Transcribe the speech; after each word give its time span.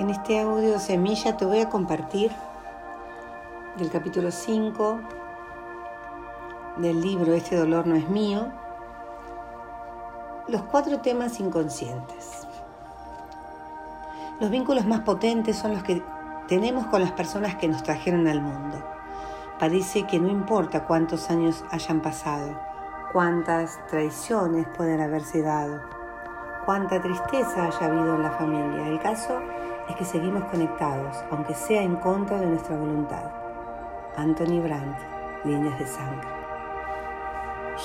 En 0.00 0.08
este 0.08 0.40
audio 0.40 0.78
semilla 0.78 1.36
te 1.36 1.44
voy 1.44 1.60
a 1.60 1.68
compartir 1.68 2.32
del 3.76 3.90
capítulo 3.90 4.30
5 4.30 4.98
del 6.78 7.02
libro 7.02 7.34
Este 7.34 7.54
dolor 7.54 7.86
no 7.86 7.96
es 7.96 8.08
mío, 8.08 8.46
los 10.48 10.62
cuatro 10.62 11.00
temas 11.00 11.38
inconscientes. 11.38 12.48
Los 14.40 14.48
vínculos 14.48 14.86
más 14.86 15.00
potentes 15.00 15.58
son 15.58 15.74
los 15.74 15.82
que 15.82 16.02
tenemos 16.48 16.86
con 16.86 17.02
las 17.02 17.12
personas 17.12 17.56
que 17.56 17.68
nos 17.68 17.82
trajeron 17.82 18.26
al 18.26 18.40
mundo. 18.40 18.82
Parece 19.58 20.06
que 20.06 20.18
no 20.18 20.28
importa 20.30 20.86
cuántos 20.86 21.28
años 21.28 21.62
hayan 21.72 22.00
pasado, 22.00 22.58
cuántas 23.12 23.78
traiciones 23.88 24.66
pueden 24.74 25.02
haberse 25.02 25.42
dado, 25.42 25.78
cuánta 26.64 27.02
tristeza 27.02 27.66
haya 27.66 27.84
habido 27.84 28.14
en 28.16 28.22
la 28.22 28.30
familia. 28.30 28.88
El 28.88 28.98
caso 28.98 29.38
es 29.90 29.96
que 29.96 30.04
seguimos 30.04 30.44
conectados, 30.44 31.22
aunque 31.30 31.54
sea 31.54 31.82
en 31.82 31.96
contra 31.96 32.38
de 32.38 32.46
nuestra 32.46 32.76
voluntad. 32.76 33.24
Anthony 34.16 34.60
Brandt, 34.62 34.98
Líneas 35.44 35.78
de 35.78 35.86
Sangre. 35.86 36.28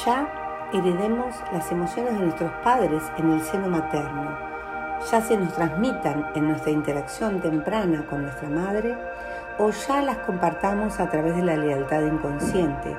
Ya 0.05 0.69
heredemos 0.71 1.35
las 1.51 1.71
emociones 1.71 2.13
de 2.13 2.25
nuestros 2.25 2.51
padres 2.63 3.01
en 3.17 3.31
el 3.31 3.41
seno 3.41 3.69
materno, 3.69 4.37
ya 5.11 5.21
se 5.21 5.37
nos 5.37 5.53
transmitan 5.53 6.31
en 6.35 6.47
nuestra 6.47 6.71
interacción 6.71 7.41
temprana 7.41 8.05
con 8.09 8.23
nuestra 8.23 8.49
madre 8.49 8.95
o 9.59 9.69
ya 9.69 10.01
las 10.01 10.17
compartamos 10.19 10.99
a 10.99 11.09
través 11.09 11.35
de 11.35 11.43
la 11.43 11.57
lealtad 11.57 12.01
inconsciente 12.01 12.95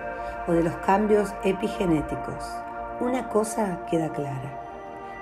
o 0.46 0.52
de 0.52 0.62
los 0.62 0.74
cambios 0.78 1.34
epigenéticos. 1.42 2.58
Una 3.00 3.28
cosa 3.28 3.78
queda 3.88 4.08
clara 4.10 4.65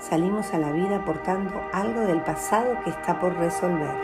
salimos 0.09 0.53
a 0.53 0.59
la 0.59 0.71
vida 0.71 1.03
portando 1.05 1.63
algo 1.73 2.03
del 2.03 2.21
pasado 2.21 2.77
que 2.85 2.91
está 2.91 3.19
por 3.19 3.35
resolver. 3.37 3.97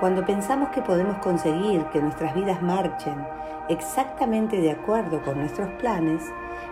Cuando 0.00 0.24
pensamos 0.26 0.68
que 0.68 0.82
podemos 0.82 1.16
conseguir 1.18 1.84
que 1.86 2.02
nuestras 2.02 2.34
vidas 2.34 2.60
marchen 2.60 3.26
exactamente 3.68 4.60
de 4.60 4.72
acuerdo 4.72 5.22
con 5.22 5.38
nuestros 5.38 5.70
planes, 5.80 6.22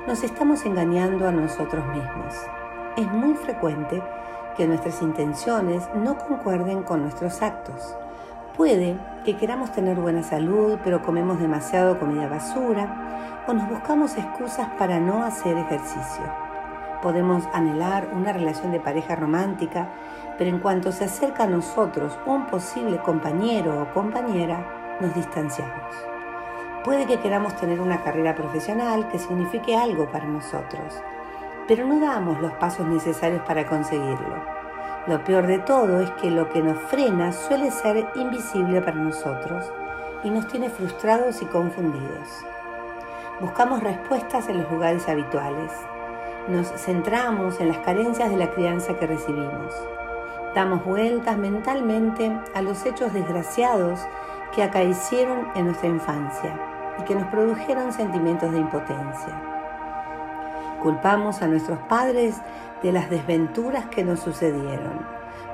nos 0.07 0.23
estamos 0.23 0.67
engañando 0.67 1.27
a 1.27 1.33
nosotros 1.33 1.87
mismos. 1.87 2.35
Es 2.97 3.11
muy 3.11 3.35
frecuente 3.35 4.03
que 4.55 4.67
nuestras 4.67 5.01
intenciones 5.01 5.89
no 5.95 6.19
concuerden 6.19 6.83
con 6.83 7.01
nuestros 7.01 7.41
actos. 7.41 7.97
Puede 8.55 8.99
que 9.25 9.39
queramos 9.39 9.73
tener 9.73 9.97
buena 9.97 10.23
salud, 10.23 10.79
pero 10.85 11.01
comemos 11.01 11.41
demasiado 11.41 11.99
comida 11.99 12.29
basura 12.29 13.45
o 13.49 13.55
nos 13.55 13.67
buscamos 13.71 14.19
excusas 14.19 14.69
para 14.79 15.01
no 15.01 15.25
hacer 15.25 15.57
ejercicio. 15.57 16.52
Podemos 17.03 17.49
anhelar 17.53 18.11
una 18.13 18.33
relación 18.33 18.71
de 18.71 18.79
pareja 18.79 19.17
romántica, 19.17 19.89
pero 20.39 20.49
en 20.49 20.61
cuanto 20.61 20.93
se 20.93 21.07
acerca 21.07 21.45
a 21.45 21.49
nosotros 21.49 22.17
un 22.27 22.47
posible 22.47 22.99
compañero 22.99 23.83
o 23.83 23.93
compañera, 23.93 24.97
nos 25.01 25.13
distanciamos. 25.13 25.97
Puede 26.85 27.07
que 27.07 27.19
queramos 27.19 27.57
tener 27.57 27.81
una 27.81 28.03
carrera 28.03 28.37
profesional 28.37 29.09
que 29.09 29.19
signifique 29.19 29.77
algo 29.77 30.11
para 30.13 30.27
nosotros, 30.27 31.03
pero 31.67 31.85
no 31.87 31.99
damos 32.01 32.41
los 32.41 32.53
pasos 32.53 32.87
necesarios 32.87 33.43
para 33.43 33.67
conseguirlo. 33.67 34.63
Lo 35.09 35.25
peor 35.25 35.49
de 35.49 35.59
todo 35.59 36.01
es 36.01 36.11
que 36.13 36.31
lo 36.31 36.49
que 36.51 36.63
nos 36.63 36.79
frena 36.83 37.33
suele 37.33 37.73
ser 37.73 38.09
invisible 38.15 38.81
para 38.81 38.97
nosotros 38.97 39.73
y 40.23 40.31
nos 40.31 40.47
tiene 40.47 40.71
frustrados 40.71 41.43
y 41.43 41.47
confundidos. 41.47 42.45
Buscamos 43.41 43.83
respuestas 43.83 44.49
en 44.49 44.63
los 44.63 44.71
lugares 44.71 45.09
habituales, 45.09 45.73
nos 46.49 46.69
centramos 46.69 47.61
en 47.61 47.69
las 47.69 47.79
carencias 47.79 48.31
de 48.31 48.37
la 48.37 48.51
crianza 48.51 48.99
que 48.99 49.07
recibimos. 49.07 49.75
Damos 50.55 50.85
vueltas 50.85 51.39
mentalmente 51.39 52.37
a 52.55 52.63
los 52.63 52.85
hechos 52.85 53.13
desgraciados 53.13 54.01
que 54.55 54.63
acaecieron 54.63 55.49
en 55.55 55.67
nuestra 55.67 55.89
infancia 55.89 56.59
y 56.99 57.05
que 57.05 57.15
nos 57.15 57.27
produjeron 57.29 57.93
sentimientos 57.93 58.53
de 58.53 58.59
impotencia. 58.59 59.41
Culpamos 60.83 61.41
a 61.43 61.47
nuestros 61.47 61.79
padres 61.89 62.37
de 62.83 62.93
las 62.93 63.09
desventuras 63.09 63.87
que 63.87 64.05
nos 64.05 64.21
sucedieron. 64.21 65.07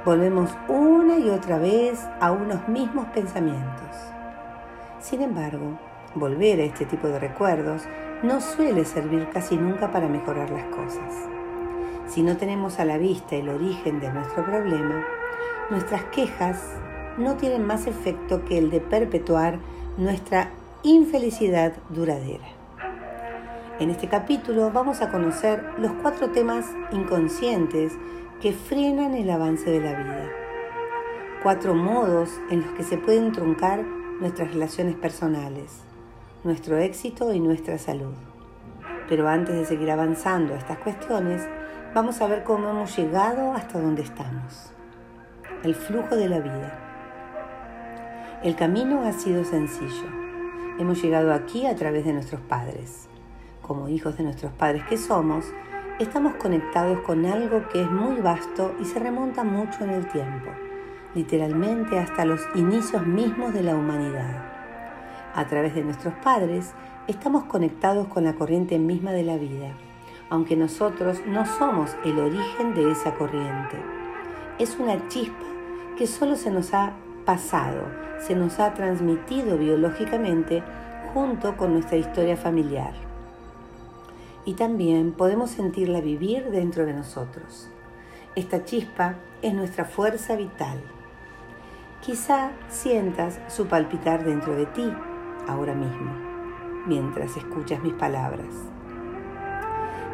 Volvemos 0.04 0.56
una 0.68 1.18
y 1.18 1.28
otra 1.28 1.58
vez 1.58 2.08
a 2.20 2.32
unos 2.32 2.66
mismos 2.66 3.06
pensamientos. 3.08 3.96
Sin 5.00 5.22
embargo, 5.22 5.78
volver 6.14 6.60
a 6.60 6.64
este 6.64 6.84
tipo 6.86 7.08
de 7.08 7.18
recuerdos 7.18 7.82
no 8.22 8.40
suele 8.40 8.84
servir 8.84 9.28
casi 9.32 9.56
nunca 9.56 9.90
para 9.92 10.08
mejorar 10.08 10.50
las 10.50 10.64
cosas. 10.74 11.14
Si 12.08 12.22
no 12.22 12.36
tenemos 12.36 12.80
a 12.80 12.84
la 12.84 12.98
vista 12.98 13.36
el 13.36 13.48
origen 13.48 14.00
de 14.00 14.12
nuestro 14.12 14.44
problema, 14.44 15.04
nuestras 15.70 16.04
quejas 16.04 16.60
no 17.18 17.36
tienen 17.36 17.66
más 17.66 17.86
efecto 17.86 18.44
que 18.44 18.58
el 18.58 18.70
de 18.70 18.80
perpetuar 18.80 19.58
nuestra 19.96 20.50
infelicidad 20.82 21.74
duradera. 21.90 22.46
En 23.78 23.90
este 23.90 24.08
capítulo 24.08 24.70
vamos 24.72 25.02
a 25.02 25.10
conocer 25.10 25.62
los 25.78 25.92
cuatro 26.02 26.30
temas 26.30 26.66
inconscientes 26.90 27.92
que 28.40 28.52
frenan 28.52 29.14
el 29.14 29.30
avance 29.30 29.70
de 29.70 29.80
la 29.80 29.92
vida. 29.92 30.28
Cuatro 31.42 31.74
modos 31.74 32.30
en 32.50 32.62
los 32.62 32.70
que 32.72 32.82
se 32.82 32.98
pueden 32.98 33.30
truncar 33.32 33.84
nuestras 34.20 34.52
relaciones 34.52 34.96
personales 34.96 35.87
nuestro 36.44 36.78
éxito 36.78 37.32
y 37.32 37.40
nuestra 37.40 37.78
salud. 37.78 38.14
Pero 39.08 39.28
antes 39.28 39.56
de 39.56 39.64
seguir 39.64 39.90
avanzando 39.90 40.54
a 40.54 40.58
estas 40.58 40.78
cuestiones, 40.78 41.48
vamos 41.94 42.20
a 42.20 42.28
ver 42.28 42.44
cómo 42.44 42.70
hemos 42.70 42.96
llegado 42.96 43.52
hasta 43.52 43.80
donde 43.80 44.02
estamos. 44.02 44.72
El 45.64 45.74
flujo 45.74 46.14
de 46.14 46.28
la 46.28 46.38
vida. 46.38 48.38
El 48.44 48.54
camino 48.54 49.04
ha 49.04 49.12
sido 49.12 49.42
sencillo. 49.42 50.06
Hemos 50.78 51.02
llegado 51.02 51.32
aquí 51.32 51.66
a 51.66 51.74
través 51.74 52.04
de 52.04 52.12
nuestros 52.12 52.40
padres. 52.42 53.08
Como 53.60 53.88
hijos 53.88 54.16
de 54.16 54.22
nuestros 54.22 54.52
padres 54.52 54.84
que 54.84 54.96
somos, 54.96 55.44
estamos 55.98 56.36
conectados 56.36 57.00
con 57.00 57.26
algo 57.26 57.68
que 57.68 57.82
es 57.82 57.90
muy 57.90 58.20
vasto 58.20 58.76
y 58.80 58.84
se 58.84 59.00
remonta 59.00 59.42
mucho 59.42 59.82
en 59.82 59.90
el 59.90 60.06
tiempo, 60.06 60.50
literalmente 61.16 61.98
hasta 61.98 62.24
los 62.24 62.40
inicios 62.54 63.04
mismos 63.04 63.52
de 63.52 63.64
la 63.64 63.74
humanidad 63.74 64.57
a 65.34 65.46
través 65.46 65.74
de 65.74 65.84
nuestros 65.84 66.14
padres, 66.14 66.74
estamos 67.06 67.44
conectados 67.44 68.06
con 68.08 68.24
la 68.24 68.34
corriente 68.34 68.78
misma 68.78 69.12
de 69.12 69.22
la 69.22 69.36
vida, 69.36 69.72
aunque 70.30 70.56
nosotros 70.56 71.22
no 71.26 71.46
somos 71.46 71.96
el 72.04 72.18
origen 72.18 72.74
de 72.74 72.90
esa 72.92 73.14
corriente. 73.14 73.76
Es 74.58 74.78
una 74.78 75.08
chispa 75.08 75.46
que 75.96 76.06
solo 76.06 76.36
se 76.36 76.50
nos 76.50 76.74
ha 76.74 76.92
pasado, 77.24 77.82
se 78.18 78.34
nos 78.34 78.60
ha 78.60 78.74
transmitido 78.74 79.56
biológicamente 79.56 80.62
junto 81.14 81.56
con 81.56 81.72
nuestra 81.72 81.96
historia 81.96 82.36
familiar. 82.36 82.92
Y 84.44 84.54
también 84.54 85.12
podemos 85.12 85.50
sentirla 85.50 86.00
vivir 86.00 86.50
dentro 86.50 86.86
de 86.86 86.92
nosotros. 86.92 87.68
Esta 88.34 88.64
chispa 88.64 89.16
es 89.42 89.54
nuestra 89.54 89.84
fuerza 89.84 90.36
vital. 90.36 90.80
Quizá 92.00 92.52
sientas 92.68 93.40
su 93.48 93.66
palpitar 93.66 94.24
dentro 94.24 94.54
de 94.54 94.66
ti 94.66 94.92
ahora 95.48 95.74
mismo, 95.74 96.12
mientras 96.86 97.36
escuchas 97.36 97.82
mis 97.82 97.94
palabras. 97.94 98.46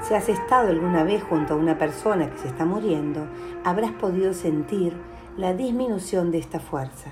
Si 0.03 0.15
has 0.15 0.29
estado 0.29 0.69
alguna 0.69 1.03
vez 1.03 1.23
junto 1.23 1.55
a 1.55 1.57
una 1.57 1.79
persona 1.79 2.31
que 2.31 2.39
se 2.39 2.49
está 2.49 2.65
muriendo, 2.65 3.27
habrás 3.65 3.93
podido 3.93 4.35
sentir 4.35 4.95
la 5.37 5.55
disminución 5.55 6.31
de 6.31 6.39
esta 6.39 6.61
fuerza. 6.61 7.11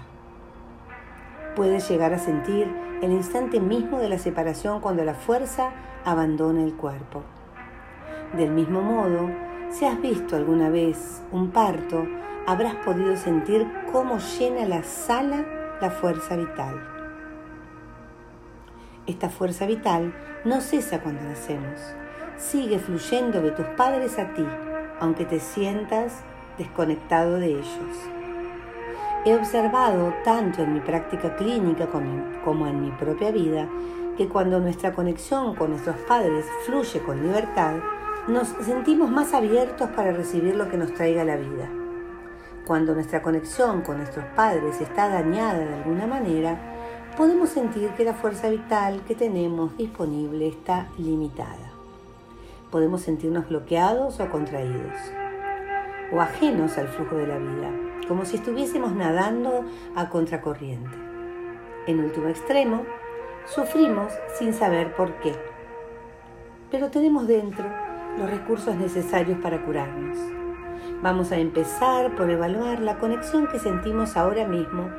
Puedes 1.56 1.88
llegar 1.88 2.12
a 2.12 2.18
sentir 2.18 2.70
el 3.02 3.12
instante 3.12 3.60
mismo 3.60 3.98
de 3.98 4.08
la 4.08 4.18
separación 4.18 4.80
cuando 4.80 5.04
la 5.04 5.14
fuerza 5.14 5.70
abandona 6.04 6.62
el 6.62 6.74
cuerpo. 6.74 7.22
Del 8.36 8.50
mismo 8.50 8.82
modo, 8.82 9.30
si 9.70 9.86
has 9.86 10.00
visto 10.00 10.36
alguna 10.36 10.68
vez 10.68 11.22
un 11.32 11.50
parto, 11.50 12.06
habrás 12.46 12.74
podido 12.76 13.16
sentir 13.16 13.66
cómo 13.90 14.18
llena 14.18 14.66
la 14.66 14.82
sala 14.82 15.44
la 15.80 15.90
fuerza 15.90 16.36
vital. 16.36 16.91
Esta 19.06 19.28
fuerza 19.28 19.66
vital 19.66 20.14
no 20.44 20.60
cesa 20.60 21.00
cuando 21.00 21.22
nacemos. 21.22 21.80
Sigue 22.38 22.78
fluyendo 22.78 23.42
de 23.42 23.50
tus 23.50 23.66
padres 23.76 24.16
a 24.18 24.32
ti, 24.32 24.46
aunque 25.00 25.24
te 25.24 25.40
sientas 25.40 26.20
desconectado 26.56 27.40
de 27.40 27.48
ellos. 27.48 27.96
He 29.24 29.34
observado 29.34 30.14
tanto 30.24 30.62
en 30.62 30.74
mi 30.74 30.80
práctica 30.80 31.34
clínica 31.34 31.88
como 32.44 32.66
en 32.68 32.80
mi 32.80 32.90
propia 32.92 33.32
vida 33.32 33.68
que 34.16 34.28
cuando 34.28 34.60
nuestra 34.60 34.92
conexión 34.92 35.56
con 35.56 35.70
nuestros 35.70 35.96
padres 36.06 36.46
fluye 36.64 37.00
con 37.00 37.22
libertad, 37.22 37.74
nos 38.28 38.48
sentimos 38.64 39.10
más 39.10 39.34
abiertos 39.34 39.90
para 39.96 40.12
recibir 40.12 40.54
lo 40.54 40.68
que 40.68 40.76
nos 40.76 40.94
traiga 40.94 41.24
la 41.24 41.36
vida. 41.36 41.68
Cuando 42.64 42.94
nuestra 42.94 43.20
conexión 43.20 43.82
con 43.82 43.96
nuestros 43.96 44.24
padres 44.36 44.80
está 44.80 45.08
dañada 45.08 45.58
de 45.58 45.74
alguna 45.74 46.06
manera, 46.06 46.71
podemos 47.16 47.50
sentir 47.50 47.90
que 47.90 48.04
la 48.04 48.14
fuerza 48.14 48.48
vital 48.48 49.02
que 49.06 49.14
tenemos 49.14 49.76
disponible 49.76 50.48
está 50.48 50.88
limitada. 50.98 51.72
Podemos 52.70 53.02
sentirnos 53.02 53.48
bloqueados 53.48 54.20
o 54.20 54.30
contraídos. 54.30 54.96
o 56.14 56.20
ajenos 56.20 56.76
al 56.76 56.88
flujo 56.88 57.16
de 57.16 57.26
la 57.26 57.38
vida, 57.38 57.70
como 58.06 58.26
si 58.26 58.36
estuviésemos 58.36 58.94
nadando 58.94 59.64
a 59.96 60.10
contracorriente. 60.10 60.94
En 61.86 62.00
último 62.00 62.28
extremo, 62.28 62.84
sufrimos 63.46 64.12
sin 64.38 64.52
saber 64.52 64.94
por 64.94 65.14
qué, 65.20 65.34
pero 66.70 66.90
tenemos 66.90 67.26
dentro 67.26 67.64
los 68.18 68.30
recursos 68.30 68.76
necesarios 68.76 69.38
para 69.40 69.64
curarnos. 69.64 70.18
Vamos 71.02 71.32
a 71.32 71.38
empezar 71.38 72.14
por 72.14 72.28
evaluar 72.28 72.80
la 72.80 72.98
conexión 72.98 73.48
que 73.48 73.58
sentimos 73.58 74.18
ahora 74.18 74.46
mismo 74.46 74.90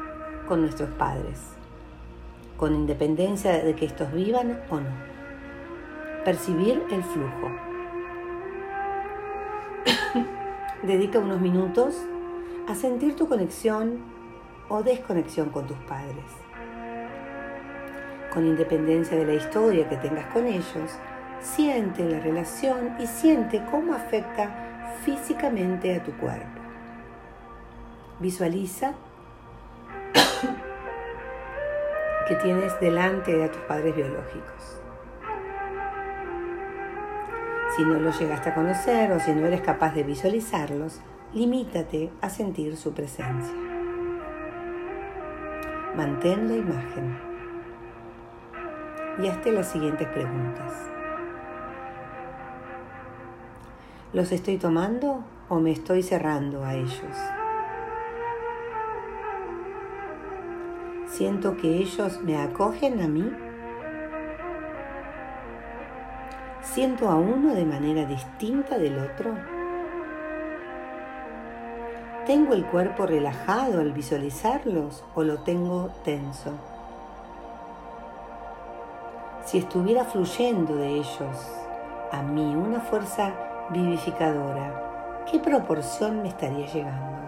con 0.47 0.61
nuestros 0.61 0.89
padres, 0.89 1.39
con 2.63 2.75
independencia 2.75 3.61
de 3.61 3.75
que 3.75 3.83
estos 3.83 4.13
vivan 4.13 4.61
o 4.69 4.79
no. 4.79 4.89
Percibir 6.23 6.81
el 6.91 7.03
flujo. 7.03 7.51
Dedica 10.83 11.19
unos 11.19 11.41
minutos 11.41 12.01
a 12.69 12.73
sentir 12.73 13.17
tu 13.17 13.27
conexión 13.27 13.97
o 14.69 14.81
desconexión 14.81 15.49
con 15.49 15.67
tus 15.67 15.75
padres. 15.79 16.23
Con 18.33 18.47
independencia 18.47 19.17
de 19.17 19.25
la 19.25 19.33
historia 19.33 19.89
que 19.89 19.97
tengas 19.97 20.27
con 20.27 20.47
ellos, 20.47 20.97
siente 21.41 22.05
la 22.05 22.21
relación 22.21 22.95
y 22.97 23.07
siente 23.07 23.61
cómo 23.71 23.93
afecta 23.93 24.95
físicamente 25.03 25.93
a 25.97 26.01
tu 26.01 26.13
cuerpo. 26.13 26.61
Visualiza 28.21 28.93
tienes 32.35 32.79
delante 32.79 33.43
a 33.43 33.51
tus 33.51 33.61
padres 33.63 33.95
biológicos. 33.95 34.81
Si 37.75 37.83
no 37.83 37.99
los 37.99 38.19
llegaste 38.19 38.49
a 38.49 38.55
conocer 38.55 39.11
o 39.11 39.19
si 39.19 39.33
no 39.33 39.47
eres 39.47 39.61
capaz 39.61 39.93
de 39.95 40.03
visualizarlos, 40.03 41.01
limítate 41.33 42.11
a 42.21 42.29
sentir 42.29 42.77
su 42.77 42.93
presencia. 42.93 43.55
Mantén 45.95 46.47
la 46.47 46.55
imagen 46.55 47.17
y 49.21 49.27
hazte 49.27 49.51
las 49.51 49.67
siguientes 49.67 50.07
preguntas. 50.07 50.73
¿Los 54.13 54.31
estoy 54.31 54.57
tomando 54.57 55.23
o 55.49 55.59
me 55.59 55.71
estoy 55.71 56.03
cerrando 56.03 56.63
a 56.63 56.75
ellos? 56.75 57.42
¿Siento 61.13 61.55
que 61.57 61.67
ellos 61.77 62.19
me 62.23 62.41
acogen 62.41 62.99
a 62.99 63.07
mí 63.07 63.31
¿Siento 66.63 67.07
a 67.07 67.17
uno 67.17 67.53
de 67.53 67.65
manera 67.65 68.03
distinta 68.07 68.79
del 68.79 68.97
otro? 68.97 69.35
¿Tengo 72.25 72.55
el 72.55 72.65
cuerpo 72.65 73.05
relajado 73.05 73.79
al 73.79 73.91
visualizarlos 73.91 75.05
o 75.13 75.23
lo 75.23 75.37
tengo 75.43 75.91
tenso? 76.03 76.53
Si 79.45 79.59
estuviera 79.59 80.05
fluyendo 80.05 80.77
de 80.77 80.95
ellos 80.95 81.51
a 82.11 82.23
mí 82.23 82.55
una 82.55 82.79
fuerza 82.79 83.35
vivificadora, 83.69 85.25
¿qué 85.29 85.37
proporción 85.37 86.23
me 86.23 86.29
estaría 86.29 86.65
llegando? 86.65 87.19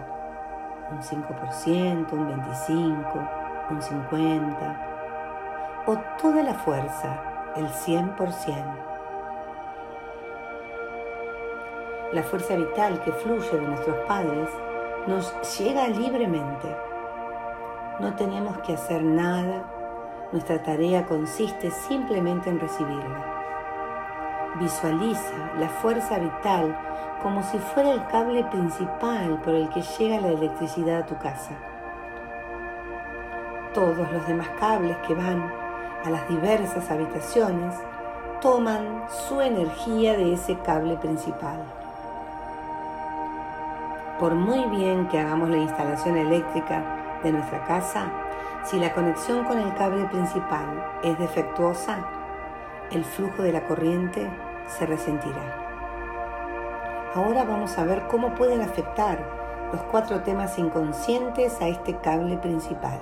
¿Un 0.90 1.02
5%, 1.02 2.12
un 2.12 2.42
25%, 2.42 3.35
un 3.70 3.80
50%? 3.80 4.76
¿O 5.86 5.96
toda 6.20 6.42
la 6.42 6.54
fuerza, 6.54 7.52
el 7.56 7.68
100%? 7.68 8.86
la 12.12 12.22
fuerza 12.22 12.54
vital 12.54 13.00
que 13.02 13.12
fluye 13.12 13.50
de 13.50 13.66
nuestros 13.66 13.96
padres 14.06 14.48
nos 15.06 15.58
llega 15.58 15.88
libremente. 15.88 16.76
No 18.00 18.14
tenemos 18.14 18.58
que 18.58 18.74
hacer 18.74 19.02
nada, 19.02 19.64
nuestra 20.32 20.62
tarea 20.62 21.04
consiste 21.06 21.70
simplemente 21.70 22.50
en 22.50 22.60
recibirla. 22.60 23.34
Visualiza 24.58 25.52
la 25.58 25.68
fuerza 25.68 26.18
vital 26.18 26.76
como 27.22 27.42
si 27.42 27.58
fuera 27.58 27.92
el 27.92 28.06
cable 28.06 28.44
principal 28.44 29.40
por 29.42 29.54
el 29.54 29.68
que 29.70 29.82
llega 29.82 30.20
la 30.20 30.28
electricidad 30.28 31.00
a 31.00 31.06
tu 31.06 31.18
casa. 31.18 31.52
Todos 33.76 34.10
los 34.10 34.26
demás 34.26 34.48
cables 34.58 34.96
que 35.06 35.12
van 35.12 35.52
a 36.02 36.08
las 36.08 36.26
diversas 36.30 36.90
habitaciones 36.90 37.74
toman 38.40 39.04
su 39.28 39.38
energía 39.42 40.16
de 40.16 40.32
ese 40.32 40.58
cable 40.60 40.96
principal. 40.96 41.58
Por 44.18 44.34
muy 44.34 44.64
bien 44.74 45.06
que 45.08 45.20
hagamos 45.20 45.50
la 45.50 45.58
instalación 45.58 46.16
eléctrica 46.16 47.20
de 47.22 47.32
nuestra 47.32 47.66
casa, 47.66 48.06
si 48.64 48.78
la 48.78 48.94
conexión 48.94 49.44
con 49.44 49.58
el 49.58 49.74
cable 49.74 50.06
principal 50.06 50.82
es 51.02 51.18
defectuosa, 51.18 51.98
el 52.90 53.04
flujo 53.04 53.42
de 53.42 53.52
la 53.52 53.66
corriente 53.66 54.26
se 54.68 54.86
resentirá. 54.86 55.54
Ahora 57.14 57.44
vamos 57.44 57.76
a 57.76 57.84
ver 57.84 58.06
cómo 58.06 58.34
pueden 58.36 58.62
afectar 58.62 59.18
los 59.70 59.82
cuatro 59.82 60.22
temas 60.22 60.58
inconscientes 60.58 61.60
a 61.60 61.68
este 61.68 61.94
cable 61.98 62.38
principal. 62.38 62.98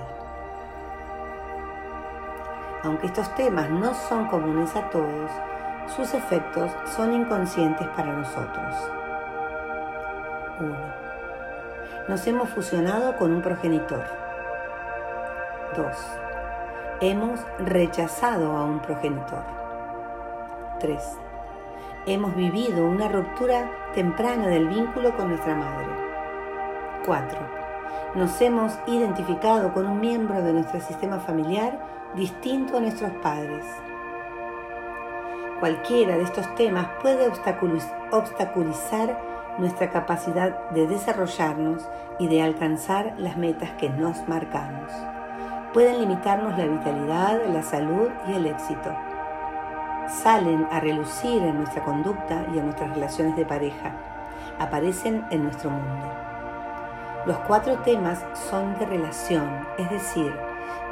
Aunque 2.83 3.07
estos 3.07 3.33
temas 3.35 3.69
no 3.69 3.93
son 3.93 4.27
comunes 4.27 4.75
a 4.75 4.89
todos, 4.89 5.31
sus 5.95 6.13
efectos 6.13 6.71
son 6.95 7.13
inconscientes 7.13 7.87
para 7.89 8.13
nosotros. 8.13 8.75
1 10.59 11.05
nos 12.07 12.27
hemos 12.27 12.49
fusionado 12.49 13.15
con 13.17 13.33
un 13.33 13.41
progenitor. 13.41 14.03
2. 15.75 15.87
Hemos 17.01 17.39
rechazado 17.57 18.55
a 18.55 18.63
un 18.63 18.79
progenitor. 18.79 19.43
3. 20.79 21.01
Hemos 22.05 22.35
vivido 22.35 22.85
una 22.85 23.07
ruptura 23.07 23.71
temprana 23.95 24.47
del 24.47 24.67
vínculo 24.67 25.15
con 25.17 25.29
nuestra 25.29 25.55
madre. 25.55 25.87
4. 27.07 27.39
Nos 28.13 28.39
hemos 28.39 28.77
identificado 28.85 29.73
con 29.73 29.87
un 29.87 29.99
miembro 29.99 30.43
de 30.43 30.53
nuestro 30.53 30.79
sistema 30.81 31.17
familiar 31.17 31.79
distinto 32.15 32.77
a 32.77 32.79
nuestros 32.79 33.11
padres. 33.21 33.65
Cualquiera 35.59 36.17
de 36.17 36.23
estos 36.23 36.53
temas 36.55 36.87
puede 37.01 37.27
obstaculizar 38.11 39.21
nuestra 39.57 39.89
capacidad 39.89 40.69
de 40.69 40.87
desarrollarnos 40.87 41.87
y 42.19 42.27
de 42.27 42.41
alcanzar 42.41 43.13
las 43.17 43.37
metas 43.37 43.71
que 43.71 43.89
nos 43.89 44.27
marcamos. 44.27 44.91
Pueden 45.73 45.99
limitarnos 45.99 46.57
la 46.57 46.65
vitalidad, 46.65 47.41
la 47.51 47.61
salud 47.61 48.09
y 48.29 48.33
el 48.33 48.45
éxito. 48.45 48.95
Salen 50.07 50.67
a 50.71 50.79
relucir 50.79 51.41
en 51.41 51.57
nuestra 51.57 51.83
conducta 51.83 52.45
y 52.53 52.59
en 52.59 52.65
nuestras 52.65 52.91
relaciones 52.91 53.35
de 53.35 53.45
pareja. 53.45 53.91
Aparecen 54.59 55.25
en 55.31 55.43
nuestro 55.43 55.69
mundo. 55.69 56.13
Los 57.25 57.37
cuatro 57.39 57.79
temas 57.79 58.23
son 58.49 58.77
de 58.77 58.85
relación, 58.85 59.67
es 59.77 59.89
decir, 59.89 60.33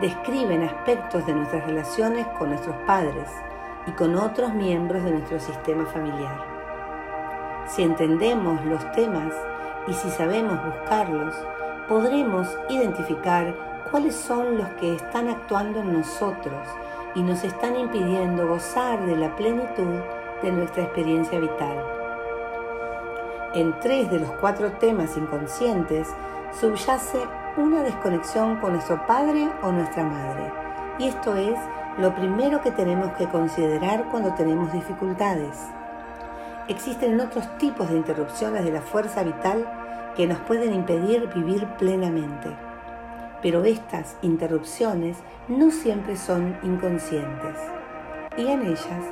describen 0.02 0.64
aspectos 0.64 1.26
de 1.26 1.34
nuestras 1.34 1.66
relaciones 1.66 2.26
con 2.40 2.50
nuestros 2.50 2.76
padres 2.88 3.30
y 3.88 3.92
con 3.92 4.16
otros 4.16 4.54
miembros 4.54 5.04
de 5.04 5.12
nuestro 5.12 5.40
sistema 5.40 5.86
familiar. 5.86 6.54
Si 7.68 7.84
entendemos 7.84 8.64
los 8.66 8.92
temas 8.92 9.34
y 9.88 9.94
si 9.94 10.10
sabemos 10.10 10.60
buscarlos, 10.66 11.36
podremos 11.88 12.48
identificar 12.70 13.54
cuáles 13.90 14.16
son 14.16 14.58
los 14.58 14.68
que 14.80 14.96
están 14.96 15.30
actuando 15.30 15.80
en 15.80 15.94
nosotros 15.94 16.68
y 17.16 17.22
nos 17.22 17.44
están 17.44 17.76
impidiendo 17.78 18.48
gozar 18.48 19.06
de 19.06 19.16
la 19.16 19.36
plenitud 19.36 20.00
de 20.42 20.52
nuestra 20.52 20.84
experiencia 20.84 21.40
vital. 21.40 21.84
En 23.54 23.80
tres 23.80 24.10
de 24.10 24.20
los 24.20 24.32
cuatro 24.32 24.72
temas 24.74 25.16
inconscientes 25.16 26.08
subyace 26.60 27.20
una 27.58 27.84
desconexión 27.84 28.58
con 28.58 28.74
nuestro 28.74 29.06
padre 29.06 29.50
o 29.62 29.72
nuestra 29.72 30.04
madre. 30.04 30.52
Y 31.00 31.08
esto 31.08 31.36
es 31.36 31.58
lo 31.98 32.16
primero 32.16 32.62
que 32.62 32.72
tenemos 32.72 33.12
que 33.14 33.28
considerar 33.28 34.06
cuando 34.10 34.34
tenemos 34.34 34.72
dificultades. 34.74 35.60
Existen 36.68 37.20
otros 37.20 37.58
tipos 37.58 37.90
de 37.90 37.98
interrupciones 37.98 38.64
de 38.64 38.72
la 38.72 38.82
fuerza 38.82 39.24
vital 39.24 39.68
que 40.16 40.26
nos 40.28 40.40
pueden 40.40 40.74
impedir 40.74 41.30
vivir 41.34 41.68
plenamente. 41.78 42.50
Pero 43.42 43.64
estas 43.66 44.18
interrupciones 44.22 45.18
no 45.48 45.70
siempre 45.72 46.16
son 46.16 46.58
inconscientes 46.64 47.58
y 48.38 48.48
en 48.48 48.64
ellas 48.64 49.04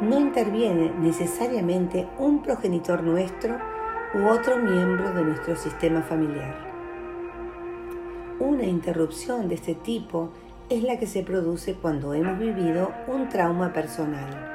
no 0.00 0.18
interviene 0.18 0.92
necesariamente 1.00 2.08
un 2.18 2.42
progenitor 2.42 3.02
nuestro 3.02 3.58
u 4.14 4.28
otro 4.28 4.56
miembro 4.56 5.12
de 5.12 5.24
nuestro 5.24 5.56
sistema 5.56 6.02
familiar. 6.02 6.69
Una 8.40 8.64
interrupción 8.64 9.48
de 9.48 9.54
este 9.54 9.74
tipo 9.74 10.30
es 10.68 10.82
la 10.82 10.98
que 10.98 11.06
se 11.06 11.22
produce 11.22 11.74
cuando 11.74 12.14
hemos 12.14 12.38
vivido 12.38 12.90
un 13.06 13.28
trauma 13.28 13.72
personal 13.72 14.50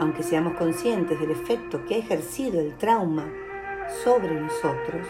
aunque 0.00 0.22
seamos 0.22 0.54
conscientes 0.54 1.18
del 1.18 1.30
efecto 1.30 1.84
que 1.84 1.96
ha 1.96 1.98
ejercido 1.98 2.60
el 2.60 2.76
trauma 2.76 3.26
sobre 4.04 4.40
nosotros, 4.40 5.06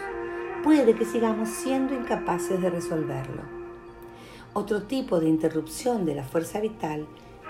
puede 0.63 0.95
que 0.95 1.05
sigamos 1.05 1.49
siendo 1.49 1.95
incapaces 1.95 2.61
de 2.61 2.71
resolverlo. 2.71 3.43
Otro 4.55 4.83
tipo 4.83 5.21
de 5.21 5.29
interrupción 5.29 6.05
de 6.05 6.15
la 6.15 6.25
fuerza 6.25 6.61
vital 6.61 7.07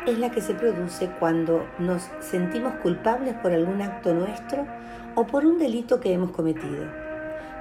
es 0.06 0.18
la 0.18 0.30
que 0.30 0.40
se 0.40 0.54
produce 0.54 1.10
cuando 1.18 1.64
nos 1.78 2.08
sentimos 2.20 2.74
culpables 2.76 3.34
por 3.34 3.52
algún 3.52 3.82
acto 3.82 4.14
nuestro 4.14 4.66
o 5.14 5.26
por 5.26 5.46
un 5.46 5.58
delito 5.58 6.00
que 6.00 6.12
hemos 6.12 6.30
cometido. 6.30 7.07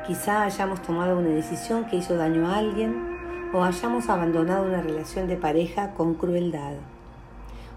Quizá 0.07 0.43
hayamos 0.43 0.81
tomado 0.81 1.17
una 1.17 1.27
decisión 1.27 1.83
que 1.83 1.97
hizo 1.97 2.15
daño 2.15 2.47
a 2.47 2.59
alguien 2.59 3.17
o 3.53 3.61
hayamos 3.61 4.07
abandonado 4.07 4.63
una 4.63 4.81
relación 4.81 5.27
de 5.27 5.35
pareja 5.35 5.91
con 5.95 6.13
crueldad 6.13 6.75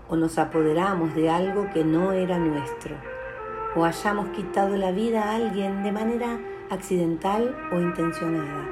o 0.09 0.15
nos 0.15 0.39
apoderamos 0.39 1.13
de 1.17 1.29
algo 1.29 1.69
que 1.75 1.83
no 1.83 2.13
era 2.13 2.39
nuestro 2.39 2.95
o 3.75 3.85
hayamos 3.85 4.29
quitado 4.29 4.77
la 4.77 4.93
vida 4.93 5.25
a 5.25 5.35
alguien 5.35 5.83
de 5.83 5.91
manera 5.91 6.39
accidental 6.71 7.57
o 7.73 7.81
intencionada. 7.81 8.69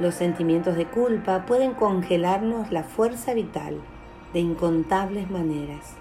Los 0.00 0.16
sentimientos 0.16 0.74
de 0.74 0.86
culpa 0.86 1.46
pueden 1.46 1.74
congelarnos 1.74 2.72
la 2.72 2.82
fuerza 2.82 3.32
vital 3.32 3.80
de 4.32 4.40
incontables 4.40 5.30
maneras 5.30 5.96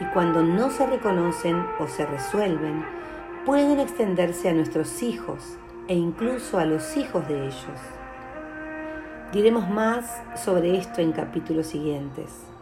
y 0.00 0.04
cuando 0.12 0.42
no 0.42 0.68
se 0.68 0.86
reconocen 0.86 1.64
o 1.78 1.86
se 1.86 2.04
resuelven, 2.04 2.84
pueden 3.44 3.78
extenderse 3.78 4.48
a 4.48 4.54
nuestros 4.54 5.02
hijos 5.02 5.56
e 5.86 5.94
incluso 5.94 6.58
a 6.58 6.64
los 6.64 6.96
hijos 6.96 7.28
de 7.28 7.46
ellos. 7.46 7.80
Diremos 9.32 9.68
más 9.68 10.22
sobre 10.36 10.78
esto 10.78 11.00
en 11.00 11.12
capítulos 11.12 11.66
siguientes. 11.66 12.53